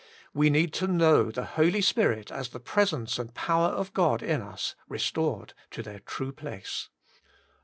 [0.33, 4.41] We need to know the Holy Spirit as the Presence and Power of God in
[4.41, 6.89] us restored to their true place.